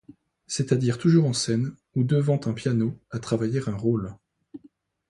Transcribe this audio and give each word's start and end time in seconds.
C’est-à-dire 0.47 0.97
toujours 0.97 1.25
en 1.27 1.33
scène, 1.33 1.75
ou 1.95 2.03
devant 2.03 2.39
un 2.45 2.53
piano 2.53 2.97
à 3.11 3.19
travailler 3.19 3.61
un 3.69 3.75
rôle. 3.75 4.15